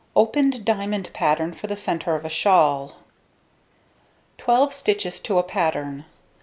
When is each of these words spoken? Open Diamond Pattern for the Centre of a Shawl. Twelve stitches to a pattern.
Open 0.15 0.49
Diamond 0.63 1.13
Pattern 1.13 1.53
for 1.53 1.67
the 1.67 1.75
Centre 1.77 2.15
of 2.15 2.25
a 2.25 2.27
Shawl. 2.29 2.95
Twelve 4.39 4.73
stitches 4.73 5.19
to 5.19 5.37
a 5.37 5.43
pattern. 5.43 6.05